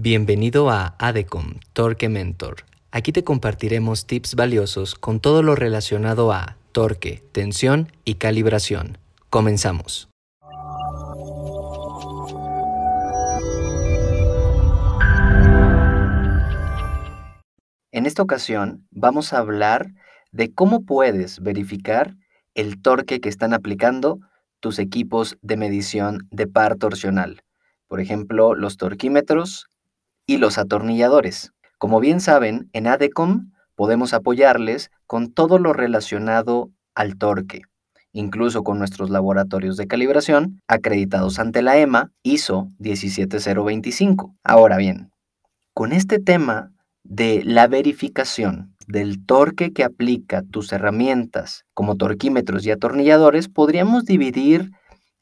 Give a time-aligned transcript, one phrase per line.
[0.00, 2.58] Bienvenido a ADECOM Torque Mentor.
[2.92, 8.98] Aquí te compartiremos tips valiosos con todo lo relacionado a torque, tensión y calibración.
[9.28, 10.08] Comenzamos.
[17.90, 19.88] En esta ocasión vamos a hablar
[20.30, 22.14] de cómo puedes verificar
[22.54, 24.20] el torque que están aplicando
[24.60, 27.42] tus equipos de medición de par torsional.
[27.88, 29.68] Por ejemplo, los torquímetros
[30.28, 31.52] y los atornilladores.
[31.78, 37.62] Como bien saben, en ADECOM podemos apoyarles con todo lo relacionado al torque,
[38.12, 44.36] incluso con nuestros laboratorios de calibración acreditados ante la EMA ISO 17025.
[44.44, 45.10] Ahora bien,
[45.72, 46.72] con este tema
[47.02, 54.72] de la verificación del torque que aplica tus herramientas como torquímetros y atornilladores, podríamos dividir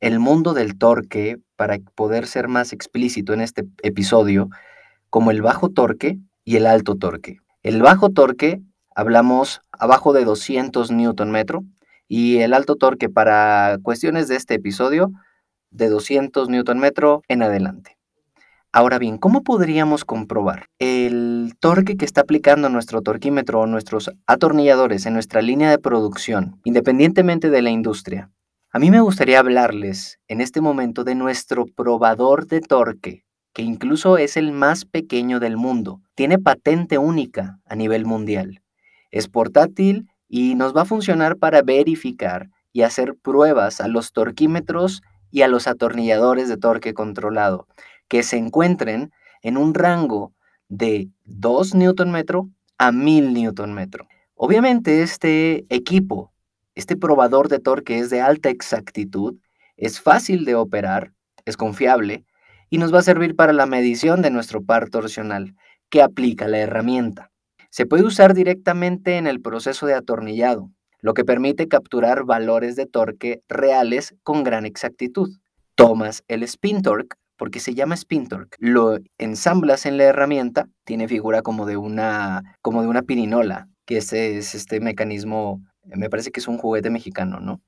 [0.00, 4.48] el mundo del torque para poder ser más explícito en este episodio
[5.14, 7.38] como el bajo torque y el alto torque.
[7.62, 8.60] El bajo torque
[8.96, 11.44] hablamos abajo de 200 Nm
[12.08, 15.12] y el alto torque para cuestiones de este episodio
[15.70, 16.90] de 200 Nm
[17.28, 17.96] en adelante.
[18.72, 25.06] Ahora bien, ¿cómo podríamos comprobar el torque que está aplicando nuestro torquímetro o nuestros atornilladores
[25.06, 28.32] en nuestra línea de producción, independientemente de la industria?
[28.72, 33.23] A mí me gustaría hablarles en este momento de nuestro probador de torque
[33.54, 36.02] que incluso es el más pequeño del mundo.
[36.14, 38.60] Tiene patente única a nivel mundial.
[39.10, 45.02] Es portátil y nos va a funcionar para verificar y hacer pruebas a los torquímetros
[45.30, 47.68] y a los atornilladores de torque controlado
[48.08, 50.32] que se encuentren en un rango
[50.68, 52.24] de 2 Nm
[52.78, 53.88] a 1000 Nm.
[54.34, 56.32] Obviamente este equipo,
[56.74, 59.36] este probador de torque es de alta exactitud,
[59.76, 61.12] es fácil de operar,
[61.44, 62.24] es confiable
[62.70, 65.54] y nos va a servir para la medición de nuestro par torsional
[65.90, 67.30] que aplica la herramienta.
[67.70, 70.70] Se puede usar directamente en el proceso de atornillado,
[71.00, 75.30] lo que permite capturar valores de torque reales con gran exactitud.
[75.74, 81.08] Tomas el spin torque, porque se llama spin torque, lo ensamblas en la herramienta, tiene
[81.08, 86.30] figura como de una, como de una pirinola, que ese es este mecanismo, me parece
[86.30, 87.60] que es un juguete mexicano, ¿no?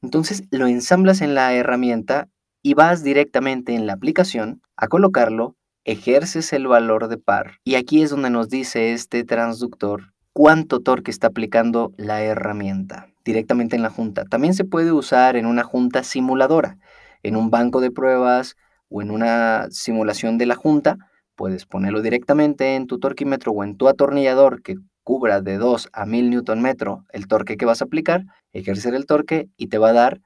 [0.00, 2.28] Entonces lo ensamblas en la herramienta
[2.62, 8.02] y vas directamente en la aplicación a colocarlo, ejerces el valor de par y aquí
[8.02, 13.90] es donde nos dice este transductor cuánto torque está aplicando la herramienta directamente en la
[13.90, 14.24] junta.
[14.24, 16.78] También se puede usar en una junta simuladora,
[17.22, 18.56] en un banco de pruebas
[18.88, 20.96] o en una simulación de la junta,
[21.38, 26.04] puedes ponerlo directamente en tu torquímetro o en tu atornillador que cubra de 2 a
[26.04, 26.74] 1000 Nm
[27.12, 30.20] el torque que vas a aplicar, ejercer el torque y te va a dar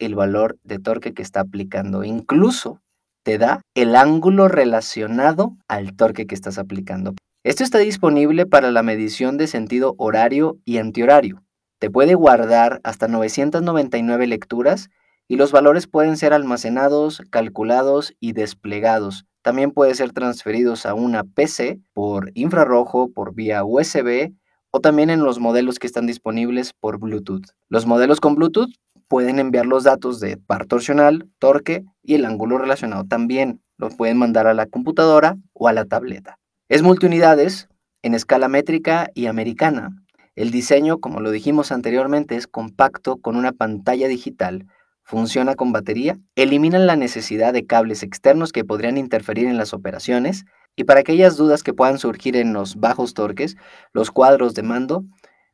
[0.00, 2.02] el valor de torque que está aplicando.
[2.02, 2.80] Incluso
[3.22, 7.14] te da el ángulo relacionado al torque que estás aplicando.
[7.44, 11.42] Esto está disponible para la medición de sentido horario y antihorario.
[11.78, 14.90] Te puede guardar hasta 999 lecturas
[15.28, 19.24] y los valores pueden ser almacenados, calculados y desplegados.
[19.42, 24.32] También puede ser transferidos a una PC por infrarrojo, por vía USB
[24.70, 27.46] o también en los modelos que están disponibles por Bluetooth.
[27.68, 28.70] Los modelos con Bluetooth
[29.10, 33.60] pueden enviar los datos de par torsional, torque y el ángulo relacionado también.
[33.76, 36.38] Los pueden mandar a la computadora o a la tableta.
[36.68, 37.68] Es multiunidades
[38.02, 39.90] en escala métrica y americana.
[40.36, 44.68] El diseño, como lo dijimos anteriormente, es compacto con una pantalla digital.
[45.02, 50.44] Funciona con batería, eliminan la necesidad de cables externos que podrían interferir en las operaciones
[50.76, 53.56] y para aquellas dudas que puedan surgir en los bajos torques,
[53.92, 55.04] los cuadros de mando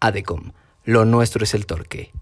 [0.00, 0.52] Adecom
[0.84, 2.12] lo nuestro es el torque.